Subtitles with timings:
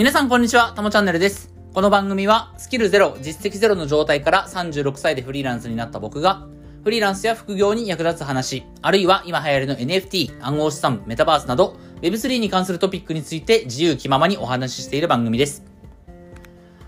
[0.00, 1.52] 皆さんこんにちは、たもチャンネルです。
[1.74, 6.46] この番組は、スキルゼロ、実績ゼロの状態から36歳でフリーランスになった僕が、
[6.84, 15.64] フリーランスや副業に役立つ話、あるいは今流行りの NFT、暗号資産、メタバースなど、Web3 に関するトピックについて自由気ままにお話ししている番組です。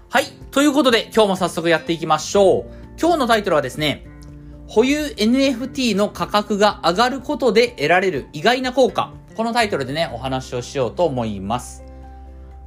[0.09, 0.25] はい。
[0.51, 2.65] ということで、今日も早速やっていきましょう。
[2.99, 4.07] 今日のタイトルはですね、
[4.69, 9.13] 保有 NFT の価格が上がることで得られる意外な効果。
[9.37, 11.85] このタイトルでね、お話をしようと思います。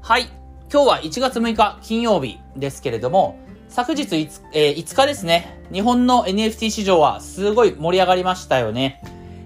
[0.07, 0.27] はい。
[0.71, 9.01] 今日は1月6日金曜日ですけれども、昨日 5,、えー5日ですね、日本の NFT 市場はすごい盛り上がりましたよね。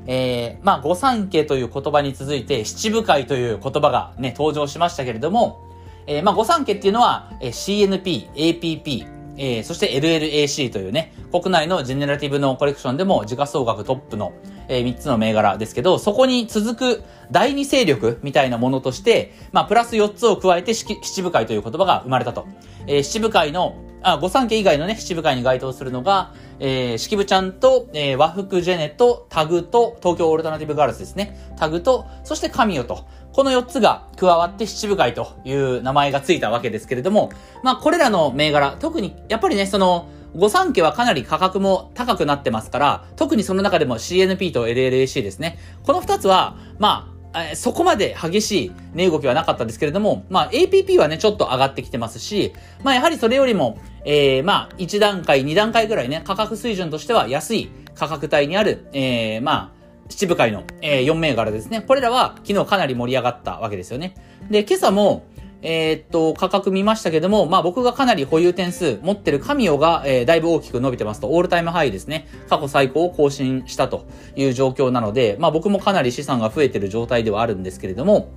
[0.05, 5.63] えー、まあ、御三家という言葉に続いて、七部会という言葉がね、登場しましたけれども、
[6.07, 14.33] えー、まあ、御三家っていうのは、えー CNP、APP、えー、そして LLAC というね、国内のジェネラティブのコレクションでも時価総額トップの、
[14.69, 22.47] えー3つの銘柄ですけど、そこに続く第二勢力みたいなものとして、まあ、プラス4つを加えて七部会という言葉が生まれたと。
[22.87, 31.37] えー七部会の、あ、御三家以外のね、七部会に該当するのが、えー、式部ちゃんと、えー和服ジェネと、タグと、東京オルタナティブガールズですね。
[31.57, 33.05] タグと、そして神代と。
[33.31, 37.31] この4つが加わって七部会という名前がついたわけですけれども、
[37.63, 45.57] まあこれらの銘柄、特にやっぱりね、その、御三家はかなり価格も高くなってますから、特にその中でも CNP と LLAC ですね。
[45.83, 61.81] この2つは、まあ、そこまで激しい値動きはなかったですけれども、まあ APP はね、ちょっと上がってきてますし、まあやはりそれよりも、えー、まあ1段階、2段階ぐらいね、価格水準としては安い価格帯にある、えー、まあ、七部会の、えー、4銘柄ですね。
[61.81, 64.15] これらは昨日かなり盛り上がったわけですよね。
[64.49, 65.25] で、今朝も、
[65.61, 72.27] えーっと、価格見ましたけども、まあ僕がかなり保有点数持ってる神代が、えーだいぶ大きく伸びてますと、オールタイムハイですね。
[72.49, 74.05] 過去最高を更新したと
[74.35, 78.31] いう状況なので、まあ僕もかなり資産が増えてる状態ではあるんですけれども、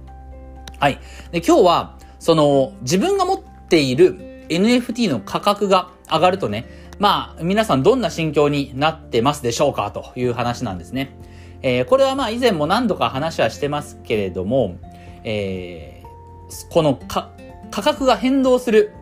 [0.78, 0.98] はい。
[1.30, 6.68] で、今日は、その、自分が持っている NFT の価格が上がるとね、
[6.98, 11.16] まあ、皆さんどんな心境になってますでしょうかという話なんですね。
[11.62, 14.76] えーこれはまあ以前も何度か話はしてますけれども、
[15.24, 15.91] えー
[16.70, 17.32] この価
[17.70, 18.92] 格が変動する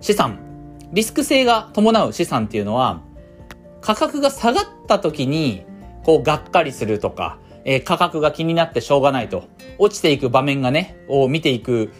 [0.00, 0.38] 資産、
[0.92, 3.02] リスク性が伴う資産っていうのは、
[3.80, 5.64] 価格が下がった時に、
[6.04, 9.44] こう、がっかりするとか、えー価格が気になってしょうがないと、
[9.78, 11.92] 落ちていく場面がね、を見ていく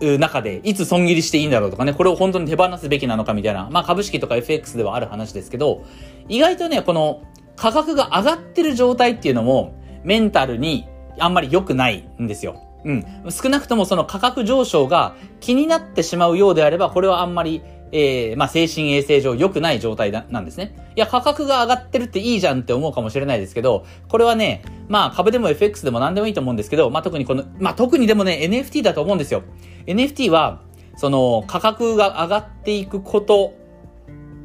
[0.00, 5.84] 中で、いつ損切りしていいんだろうとかね、これを本当に手放すべきなのかみたいな、まあ株式とか FX ではある話ですけど、
[6.28, 7.22] 意外とね、この
[7.56, 10.86] 価格が上がってる状態っていうのも、メンタルに
[11.18, 12.67] あんまり良くないんですよ。
[12.84, 13.04] うん。
[13.30, 20.92] 少なくともその価格上昇が気になってしまうようであれば、これはあんまり、えー、まあ精神衛生上良くない状態なんですね。
[20.94, 29.42] いや、価格が上がってるっていいじゃんって思うかもしれないですけど、これはね、まあ株でも FX でも何でもいいと思うんですけど、まあ特にこの、まあ特にでもね、NFT だと思うんですよ。
[29.86, 30.60] NFT は、
[30.96, 33.54] その価格が上がっていくこと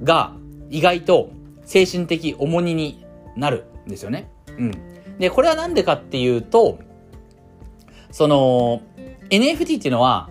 [0.03, 0.33] が
[0.69, 1.31] 意外と
[1.65, 3.05] 精神的重荷に
[3.35, 4.29] なるんですよね。
[4.57, 4.71] うん。
[5.19, 6.79] で、これはなんでかっていうと、
[8.13, 8.81] その、
[9.31, 10.29] NFT っていうのは、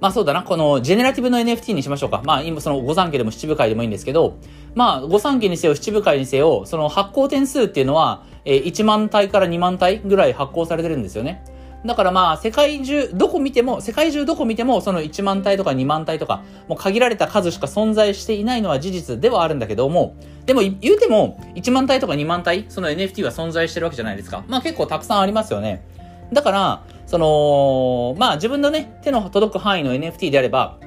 [0.00, 2.20] まあそうだな、このジェネラティブの NFT にしましょうか。
[2.24, 4.38] まあ今その御三家でも七部会でもいいんですけど、
[4.74, 11.44] まあ御三家にせよ七部会にせよ、その発行点数っていうのは、えー1万体から2万体ぐらい発行されてるんですよね。
[11.86, 24.44] だからまあ世界中、どこ見ても、世界中どこ見てもその1万体とか2万体とか、もう限られた数しか存在していないのは事実ではあるんだけども、でも言うても1万体とか2万体、その NFT は存在してるわけじゃないですか。
[24.48, 25.86] まあ結構たくさんありますよね。
[26.32, 30.78] だから、その、まあ自分のね、手の届く範囲の NFT であれば、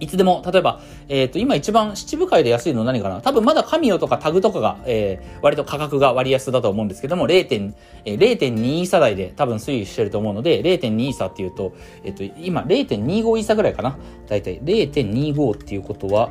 [0.00, 3.20] いつでも、例えば、えっ、と、今一番七部会で安いの何かな？
[3.20, 7.48] 多分まだ神代とかタグとかが、えー割と価格が割安だと思うんですけども、0.
[7.48, 13.96] 点えー0.2イーサ台で多分推移してると思うので、0.2イーサっていうと、えっ、と、今0.25イーサぐらいかな？
[14.28, 16.30] だいたい0.25っていうことは、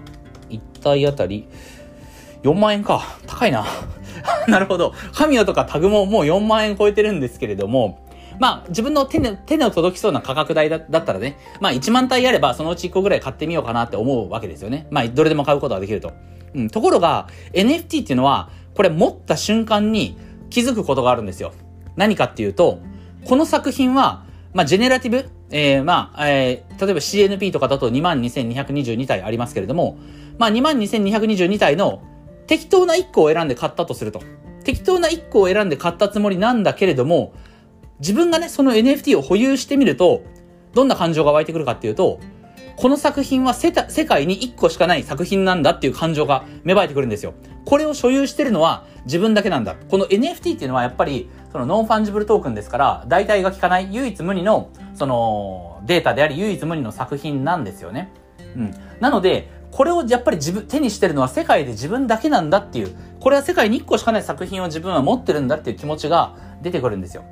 [0.49, 1.47] 1体あたり、
[2.43, 3.01] 4万円か。
[3.25, 3.65] 高いな。
[4.47, 4.93] なるほど。
[5.13, 7.99] 神代とかタグももう4万円超えてるんですけれども、
[8.43, 14.85] まあ、自分の手の、手の届きそうな価格帯だだったらね、まあ1万体あればそのうち1個ぐらい買ってみようかなって思うわけですよね。
[14.91, 16.11] まあ、どれでも買うことができると。
[16.53, 16.69] うん。
[16.69, 20.17] ところが、NFT っていうのは、これ持った瞬間に
[20.49, 21.53] 気づくことがあるんですよ。
[21.95, 22.79] 何かっていうと、
[23.23, 29.97] この作品は、まあ、ジェネラティブ、えー、まあ、えー、例えば CNP とかだと22,222体ありますけれども、
[30.37, 32.03] まあ、22,222体の
[32.47, 34.21] 適当な1個を選んで買ったとすると。
[34.65, 37.33] 適当な1個を選んで買ったつもりなんだけれども、
[38.03, 40.23] 自分がね、その NFT を保有してみると、
[40.73, 42.19] どんな感情が湧いてくるかっていうと、
[42.75, 47.33] この作品は世た世界に1個しかない作品なんだっていう感情が芽生えてくるんですよ。
[47.63, 49.77] これを所有してるのは自分だけなんだ。
[49.89, 58.11] この NFT っていうのはやっぱり、そのノンファンジブルトークンですから、代替が効かない唯一無二の、その、データであり唯一無二の作品なんですよね。
[58.57, 58.73] うん。
[58.99, 67.23] なので、これをやっぱり自分、手にしてるのは世界で自分だけなんだっていう、これは世界に1個しかない作品を自分は持ってるんだっていう気持ちが出てくるんですよ。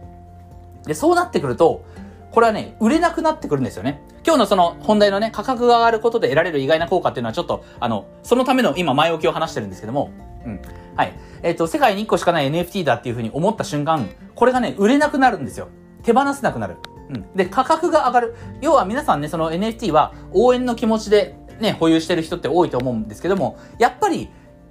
[0.86, 1.84] で、そうなってくると、
[2.32, 4.02] これはね、売れなくなってくるんですよね。
[4.26, 10.12] 今日のその本題のね、価格が上がることで得られる意外な効果っていうのはちょっと、あの、そのための今前置きを話してるんですけども、
[10.46, 10.62] うん。
[10.96, 11.14] はい。
[11.44, 15.68] えっ、ー、と、世界に1個しかない NFT だっていうふうに思った瞬間、これがね、売れなくなるんですよ。
[16.04, 16.78] 手放せなくなる。
[17.10, 17.26] うん。
[17.36, 18.36] で、価格が上がる。
[18.62, 24.30] 要は皆さんね、その NFT は応援の気持ちでね、保有してる人って多いと思うんですけども、やっぱり、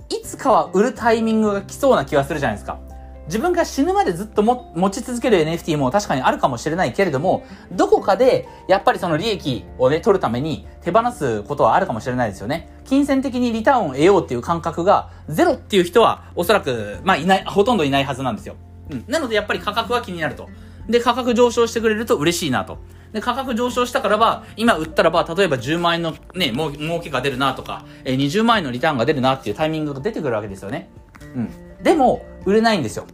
[0.08, 2.80] いつかは売るタイミングが来そうな気がするじゃないですか。
[3.30, 12.68] 自分が死ぬまでずっとも持ち続ける NFT も確かにあるかもしれないけれども、どこかでやっぱりその利益をね、取るために手放すことはあるかもしれないですよね。
[12.84, 18.56] 金銭的にリターンを得ようっていう感覚がゼロっていう人はおそらく、まあいない、ほとんどいないはずなんですよ。
[18.90, 19.04] うん。
[19.06, 20.48] なのでやっぱり価格は気になると。
[20.88, 22.78] で、価格上昇してくれると嬉しいなと。
[23.12, 30.90] で、価格上昇したからば、今売ったらば、例えば10万円のね、儲けが出るなとか、え、20万円のリターンが出るなっていうタイミングが出てくるわけですよね。
[31.36, 31.50] うん。
[31.82, 33.06] でも、売れないんですよ。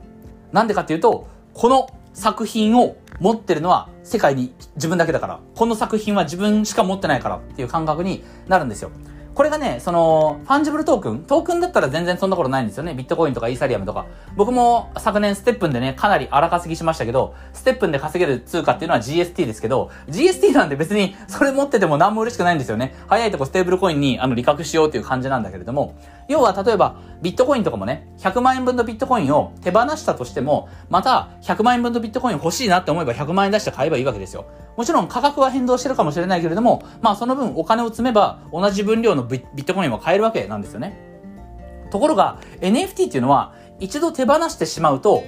[0.56, 8.90] なんでかっていうと、この作品を持ってるのは世界に自分だけだから、この作品は自分しか持ってないからっていう感覚になるんですよ。
[9.36, 12.94] これがね、その、ファンジブルトークントークンだったら全然そんなことないんですよね。
[12.94, 14.06] ビットコインとかイーサリアムとか。
[14.34, 22.94] 僕も昨年ステップンでね、かなり荒稼ぎしましたけど、ステップンで稼げる通貨っていうのは GST ですけど、GST なんて別にそれ持ってても何も嬉しくないんですよね。
[23.08, 25.96] 早いとこステーブルコインにあの利確しようっていう感じなんだけれども、
[26.28, 34.46] 要は例えばビットコインとかもね、100万円分のビットコインを手放したとしても、また100万円分のビットコイン欲しいなって思えば100万円出して買えばいいわけですよ。
[34.76, 40.99] もちろん価格は変動してるかもしれないけれども、まあその分お金を積めば同じ分量のビットコインは買えるわけなんですよね。
[41.90, 45.25] ところが NFT っていうのは一度手放してしまうと、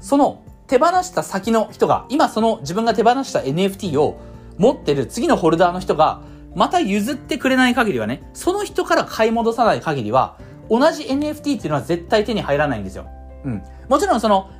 [0.00, 4.18] その手放した先の人が、今その自分が手放した NFT を
[4.58, 6.22] 持ってる次のホルダーの人が、
[6.54, 10.38] また譲ってくれない限りはね、その人から買い戻さない限りは、
[10.70, 13.06] 同じ NFT っていうのは絶対手に入らないんですよ。
[13.44, 13.62] うん。
[13.88, 14.50] もちろんその、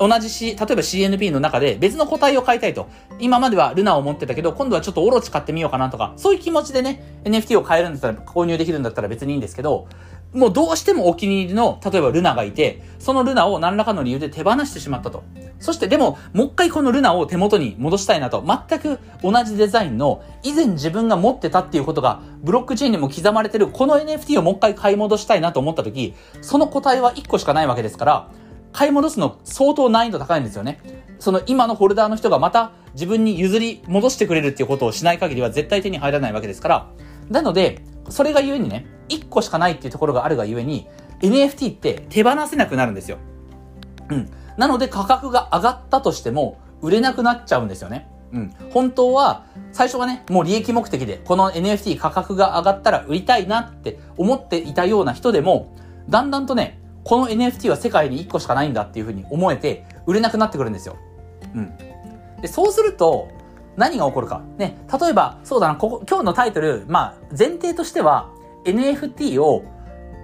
[0.00, 2.88] 同じし、例えば CNP の中で別の個体を買いたいと。
[3.18, 9.88] 今まではルナを持ってたけど、今度はちょっとオロチ買ってみようかなとか、そういう気持ちでね、NFT を買えるんだったら、購入できるんだったら別にいいんですけど、
[10.32, 15.22] もうどうしてもお気に入りの、例えばルナがいて、そのルナを何らかの理由で手放してしまったと。
[15.58, 18.42] そしてでも、もう一回このルナを手元に戻したいなと。
[18.42, 28.28] 全く同じデザインの、以前自分が持ってたっていうことが、ブロックチェーンにも刻まれてる、この NFT をもう一回買い戻したいなと思った時、その個体は1個しかないわけですから、
[28.72, 30.80] 買い戻すの相当難易度高いんですよね。
[31.18, 36.90] その今のホルダーの人がまた自分に譲り戻してくれるっていうことをしない限りは絶対手に入らないわけですから。
[37.28, 40.86] なので、それがゆえにね、1個しかないっていうところがあるがゆえに、
[41.20, 43.18] NFT って手放せなくなるんですよ。
[44.08, 44.30] うん。
[44.56, 48.08] なので価格が上がったとしても、売れなくなっちゃうんですよね。
[48.32, 48.54] うん。
[48.72, 55.76] 本当は、最初はね、もう利益目的で、この NFT 価格が上がったら売りたいなって思っていたような人でも、
[56.08, 60.96] だんだんとね、この NFT は世界に1個しかないんだっていうふうに思えて、売れなくなってくるんですよ。
[61.54, 61.76] うん。
[62.40, 63.28] で、そうすると、
[63.76, 64.42] 何が起こるか。
[64.58, 68.28] ね、例えば、そうだな、ここ、今日のタイトル、まあ、前提としては、
[68.64, 69.64] NFT を、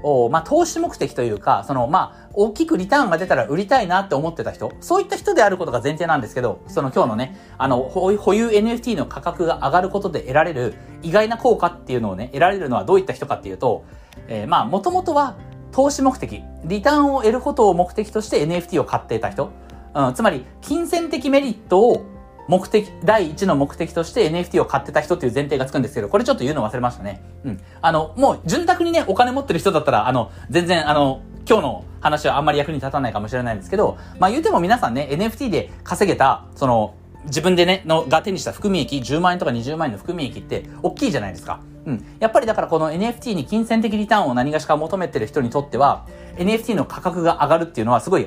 [0.02, 13.84] おまあ、投資目的というか、その、まあ、大きくリターンが出たら売りたいなって思ってた人、そういった人であることが前提なんですけど、その今日のね、あの、保有 NFT の価格が上がることで得られる意外な効果っていうのをね、得られるのはどういった人かっていうと、
[14.28, 15.36] えー、まあ、もともとは
[15.76, 19.50] 投資目的、リターンを得ることを目的として NFT を買っていた人、
[19.94, 22.06] うん、つまり、金銭的メリットを
[22.48, 27.20] 目的、第一の目的として NFT を買ってた人っていう前提がつくんですけど、これちょっと言うの忘れましたね。
[27.44, 27.60] うん。
[27.82, 36.94] あの、もう、潤沢にね、お金持ってる人だったら、あの、全然、あの、今日の話はあんまり役に立たないかもしれないんですけど、まあ言うても皆さんね、NFT で稼げた、その、
[37.26, 41.60] 自分でね、の、が手にした含み益、10万円とか20万円の含み益って、大きいじゃないですか。
[41.86, 42.04] うん。
[42.18, 48.26] やっぱりだからこの NFT に金銭的リターンを何がしか求めてる人にとっては、NFT の価格が上がるっていうのはすごい、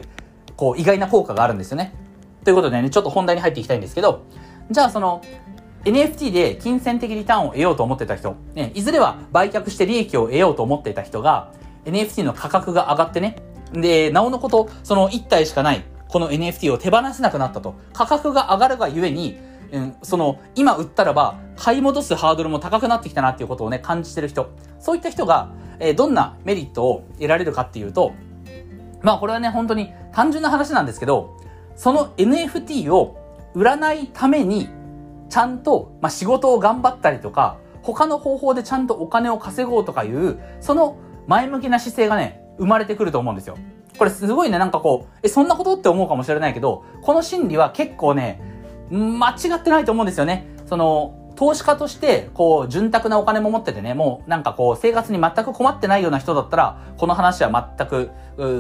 [0.56, 1.94] こう、意外な効果があるんですよね。
[2.44, 4.24] ということでね、ちょっと本題に入っていきたいんですけど、
[4.72, 5.22] じゃあその、
[5.84, 11.52] NFT で金銭的リターンを得ようと思ってた人、ね、いずれは売却して利益を得ようと思っていた人が、
[11.86, 13.38] NFT の価格が上がってね、
[13.74, 17.76] で、なおのこと、その1体しかないこの NFT を手放せなくなったと。
[17.94, 19.38] 価格が上がるがゆえに、
[19.72, 24.50] うん、その、今売ったらば、買い戻すハードルも高くなってきたなっていうことをね、感じてる人。
[24.80, 28.14] そういった人が、えー、どんなメリットを得られるかっていうと、
[29.02, 31.38] まあこれはね、本当に単純な話なんですけど、
[31.76, 33.18] その NFT を
[33.54, 34.70] 売らないために、
[35.30, 40.98] ちゃんと、まあ、仕事を頑張ったりとか、他の方法でちゃんとお金を稼ごうとかいう、その
[41.28, 43.58] 前向きな姿勢がね、生まれてくると思うんですよ。
[43.98, 45.76] これすごいね、なんかこう、え、そんなこと？
[45.76, 48.42] って思うかもしれないけど、この心理は結構ね、
[48.92, 50.48] 間違ってないと思うんですよね。
[50.66, 58.12] その、投資家として、こう、潤沢なお金も持っててね、もうなんかこう、生活に全く困ってないような人だったら、この話は全く、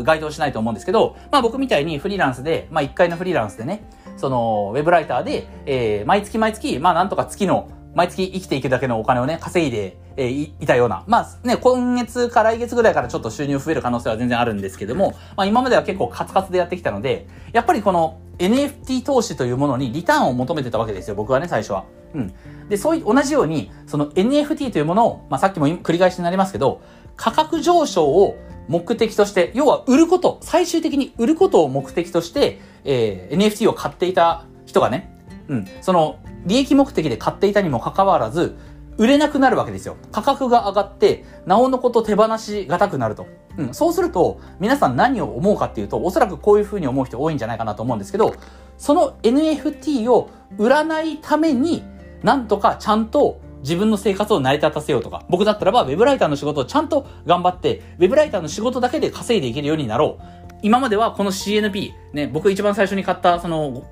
[0.05, 3.83] 該当しないと思うんですけど、まあ僕みたいにフリーランスで、まあ1回のフリーランスでね、
[4.15, 11.03] その、ウェブライターで、えー、毎月毎月、まあなんとか月の、毎月生きていくだけのお金をね、稼いで、えー、いたような。
[11.05, 21.85] まあね、今月か来月ぐらいからちょっと収入増える可能性は全然あるんですけども、まあ今までは結構カツカツでやってきたので、やっぱりこの NFT 投資というものにリターンを求めてたわけですよ、僕はね、最初は。
[22.15, 22.33] うん。
[22.69, 26.81] で、そういう、同じように、その NFT というものを、まあ、さっきも繰り返しになりますけど、
[27.15, 35.11] 価格上昇を目的として、要は売ること、最終的に売ることを目的として、えー、NFT を買っていた人がね、
[35.47, 38.55] うん、その、利益目的で買っていたにもかかわらず、
[38.99, 39.95] 売れなくなるわけですよ。
[40.11, 43.27] 価格が上がって、なおのこと手放しがたくなると。
[43.57, 48.35] うん、そうすると、皆さん何を思うかっていうと、おそらくこういう風に思う人多いんじゃないかなと思うんですけど、
[48.77, 51.81] その NFT を売らないために、
[52.23, 60.23] なんとかちゃんと自分の生活を成り立たせようとか、僕だったらば、ウェブライターの仕事をちゃんと頑張って、ウェブライターの仕事だけで稼いでいけるようになろう。
[60.61, 63.83] 今まではこの CNP、ね、僕一番最初に買ったその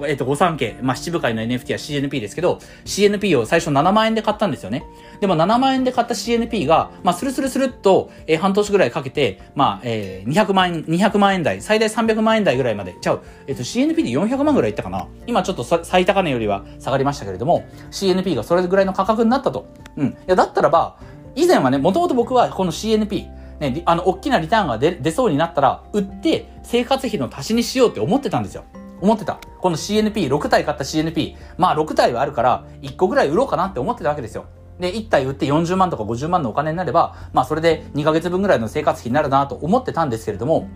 [0.00, 4.84] えっ、ー、と、御三家、まあ、七部会の NFT は CNP ですけど、CNP を最初7万円で買ったんですよね。
[5.20, 15.06] でも7万円で買った CNP が、まあ、スルスルスルっと、えー、半年ぐらいかけて、まあ、えー、200万円、200万円台、最大300万円台ぐらいまで、ちゃう、えっ、ー、と、CNP で400万ぐらいいったかな。
[15.26, 19.66] 今ちょっと最高値よりは下がりましたけれども、CNP がそれぐらいの価格になったと。
[19.96, 20.08] うん。
[20.08, 20.96] いや、だったらば、
[21.36, 23.28] 以前はね、もともと僕はこの CNP、
[23.60, 28.64] ね、あの、大きなリターンが出、出そうになったら、売って生活費の足しにしようって思ってたんですよ。
[29.04, 29.38] 思ってた。
[29.60, 34.46] この CNP、6体買った CNP、まあ6体はあるから、1個ぐらい売ろうかなって思ってたわけですよ。
[34.80, 40.68] で、1体売って40万とか50万のお金になれば、まあそれで2ヶ月分ぐらいの生活費になるなと思ってたんですけれども、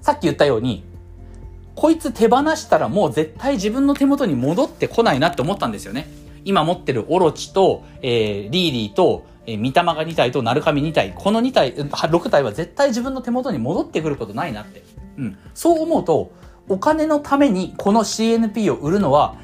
[0.00, 0.84] さっき言ったように、
[1.74, 6.08] こいつ手放したらもう絶対自分の手元に戻ってこないなって思ったんですよね。
[6.46, 14.82] 今持ってるオロチと、えー、リーリーと、えー、三玉が2体と、鳴神2体、この2体、6体は絶対自分の手元に戻ってくることないなって。
[15.18, 15.38] うん。
[15.54, 16.30] そう思うと、
[16.68, 19.36] お金のためにこの CNP を売るのは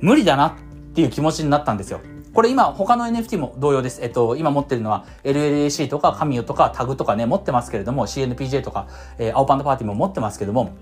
[0.00, 0.54] 無理だなっ
[0.94, 2.00] ていう気持ちになったんですよ。
[2.32, 4.00] これ今他の NFT も同様です。
[4.02, 8.86] えっと、今持ってるのは LLAC とかカミオとかタグとかね、持ってますけれども、CNPJ とか、
[9.18, 10.76] えー、青パンダパーティーも持ってますけども、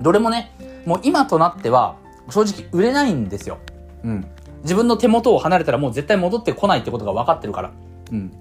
[0.00, 0.52] どれもね、
[0.86, 1.96] もう今となっては
[2.30, 3.58] 正直売れないんですよ。
[4.04, 4.26] うん。
[4.62, 7.72] 自分の手元を離れたらもう絶対戻ってこないってことが分かってるから。
[8.12, 8.32] うん。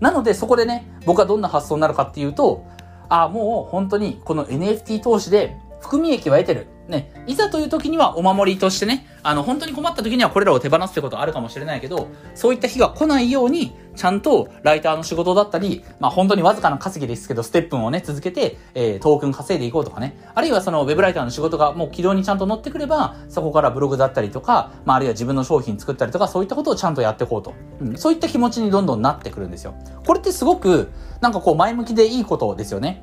[0.00, 2.64] なのでそこでね、僕はどんな発想になるかっていうと、
[3.08, 6.66] ああ、もう本当にこの NFT 投資で含み益は得てる。
[6.88, 27.52] ね、いざという時にはお守りとしてね、あの、本当に困った時にはこれらを手放すってことはあるかもしれないけど、そういった日が来ないように、ちゃんとライターの仕事だったり、まあ本当にわずかな稼ぎですけど、ステップをね、続けて、えー、トークン稼いでいこうとかね、あるいはそのウェブライターの仕事がもう軌道にちゃんと乗ってくれば、そこからブログだったりとか、まああるいは自分の商品作ったりとか、そういったことをちゃんとやっていこうと。
[27.82, 29.74] うん、そういった気持ちにどんどんなってくるんですよ。
[30.06, 30.88] これってすごく、
[31.20, 33.02] なんかこう前向きでいいことですよね。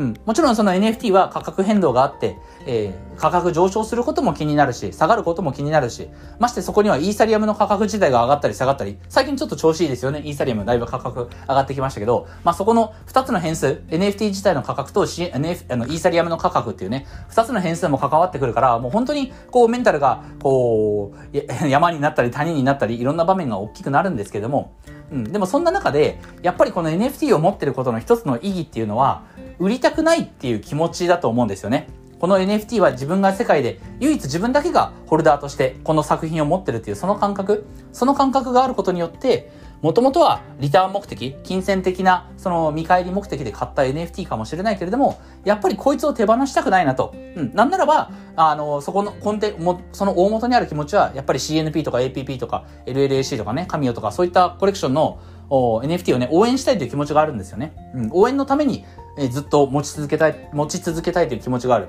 [0.00, 0.14] うん。
[0.24, 10.22] もちろんその NFT は価格変動があって、えー、価格上昇することも気になるし、下がることも気になるし、ましてそこにはイーサリアムの価格自体が上がったり下がったり、最近ちょっと調子いいですよね。
[10.24, 21.36] イーサリアムだいぶ価格上がってきましたけど、まあそこの2つの変数、NFT 自体の価格と、NF、あのイーサリアムの価格っていうね、2つの変数も関わってくるから、もう本当にこうメンタルがこう、
[21.68, 24.72] 山になったり谷になったり、いろんな場面が大きくなるんですけども、
[25.12, 25.24] うん。
[25.24, 29.24] でもそんな中で、やっぱりこの NFT を持ってることの一つの意義っていうのは、
[29.58, 31.88] 売りたくないっていう気持ちだと思うんですよね。
[32.20, 39.50] この NFT は自分が世界で唯一自分だけがホルダーとしてこの作品を持ってるっていうその感覚、その感覚があることによって、
[39.82, 47.14] もともとはリターン目的、金銭的なその見返り目的で買った NFT かもしれないけれども、やっぱりこいつを手放したくないなと。
[47.14, 47.54] うん。
[47.54, 55.18] なんならば、あの、そこの根底、も、その大元にある気持ちは、やっぱり CNP とか APP とか LLAC とかね、カミオとかそういったコレクションの
[55.48, 57.72] NFT をね、応援したいという気持ちがあるんですよね。
[57.94, 58.10] うん。
[58.12, 58.84] 応援のために、
[59.18, 61.88] え、ずっと持ち続けたい、持ち続けたいという気持ちがある。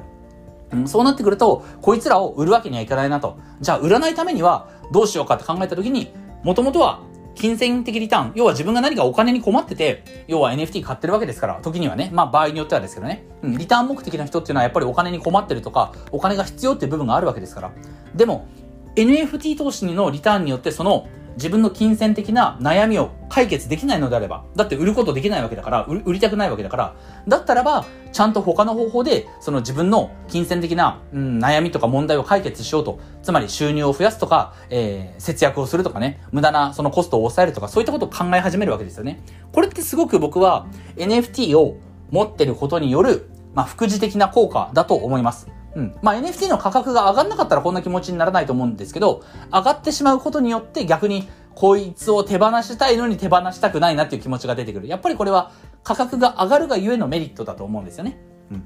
[0.71, 3.37] うん、そうなってくると、こいつらを売るわけにはいかないなと。
[3.59, 7.01] じゃあ、売らないためにはどうしようかって考えたときに、もともとは
[7.35, 17.71] 金銭的リターン、要は自分が何かお金に困ってて、要は NFT 買ってるわけですから、時にはね、まあ場合によってはですけどね、うん、リターン目的の人っていうのはやっぱりお金に困ってるとか、お金が必要っていう部分があるわけですから。
[18.15, 18.47] でも、
[18.95, 26.95] NFT 投資のリターンによってその自分の金銭的な悩みを解決できないのであれば、だって売ることできないわけだから、売りたくないわけだから、
[27.27, 39.21] だったらば、ちゃんと他の方法で、その自分の金銭的な、うん、悩みとか問題を解決しようと、つまり収入を増やすとか、えー、節約をするとかね、無駄なそのコストを抑えるとか、そういったことを考え始めるわけですよね。
[39.51, 41.77] これってすごく僕は NFT を
[42.11, 45.47] 持ってることによる、まあ、副次的な効果だと思います。
[45.75, 45.95] うん。
[46.01, 54.87] まあ、NFT の価格が上がんなかったらこんな気持ちにならないと思うんですけど、上がってしまうことによって逆にこいつを手放したいのに手放したくないなっていう気持ちが出てくる。
[54.87, 55.51] やっぱりこれは
[55.83, 58.19] 価格が上がるがゆえのメリットだと思うんですよね。
[58.51, 58.65] うん。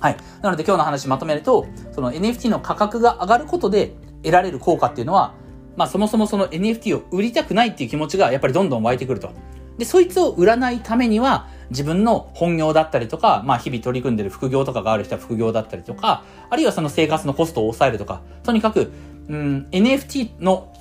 [0.00, 0.16] はい。
[0.42, 5.34] なので今日の話まとめると、その NFT の価格が上がることで得られる効果っていうのは、
[5.76, 9.30] まあそもそもその NFT を売りたくないっていう気持ちがやっぱりどんどん湧いてくると。
[9.78, 18.92] で、そいつを売らないためには、自分の本業だったりとか、まあ日々取り組んでる副業とかがある人は副業だったりとか、あるいはその生活のコストを抑えるとか、とにかく、
[19.28, 20.72] うん、NFT の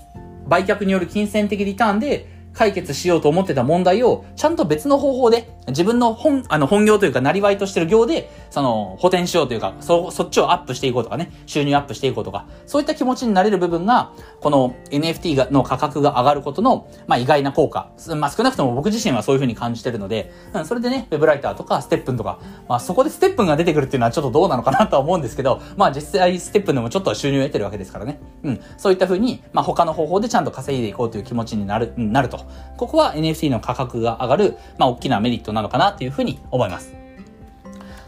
[0.48, 17.90] 売却による金銭的リターンで解決しようと思ってた問題を、ちゃんと別の方法で、自分の本、あの、本業というか、なりわいとしてる業で、その、補填しようというか、そ、そっちをアップしていこうとかね、収入アップしていこうとか、そういった気持ちになれる部分が、この NFT がの価格が上がることの、まあ、意外な効果。
[18.16, 28.20] まあ、少なくとも僕自身はそういうふうに感じてるので、うん、それでね、ウェブライターとか、ステップンとか、まあ、そこでステップンが出てくるっていうのはちょっとどうなのかなとは思うんですけど、まあ、実際ステップンでもちょっと収入を得てるわけですからね。
[28.44, 32.46] うん、そういったふうに、まあ、他の方法でちゃんと稼いでいこうという気持ちになる、なると。
[32.78, 36.94] ここは NFT の価格が上がる、まあ、大きなメリットなのかなというふうに思います。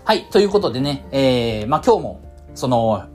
[0.06, 0.30] はい。
[0.30, 2.22] ということでね、えー、まあ、今日も、
[2.54, 3.08] その、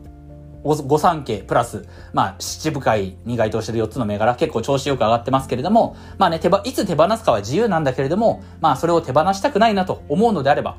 [0.64, 10.76] 御三家プラス、まあ、七部会に該当してる4つの銘柄、結構調子よく上がってますけれども、まあね、手ば、いつ手放すかは自由なんだけれども、まあ、それを手放したくないなと思うのであれば、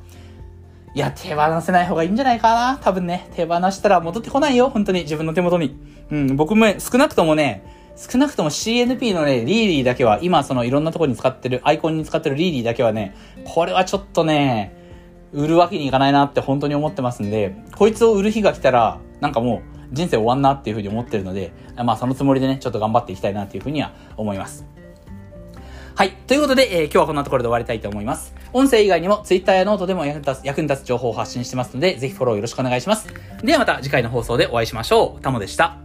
[0.95, 2.77] いや、手放せない方がいいんじゃないかな。
[2.77, 4.69] 多分ね、手放したら戻ってこないよ。
[4.69, 5.75] 本当に、自分の手元に。
[6.12, 7.63] うん、僕も少なくともね、
[7.96, 14.76] 少なくとも CNP のね、リーリーだけは、今そのいろんなところに使ってる、アイコンに使ってるリーリーだけはね、これはちょっとね、
[15.32, 24.66] 売るわけにいかないなって本当に思ってますんで、こいつを売る日が来たら、なんかもう人生終わんなっていうふうに思ってるので、まあそのつもりでね、ちょっと頑張っていきたいなっていうふうには思います。
[25.96, 26.12] はい。
[26.12, 28.34] ということで、えー、今日はこんなところで終わりたいと思います。
[28.52, 33.08] 音声以外にも Twitter やノートでも役に立つ、役に立つ情報を発信してますので、ぜひフォローよろしくお願いします。
[33.44, 35.22] ではまた次回の放送でお会いしましょう。
[35.22, 35.83] タモでした。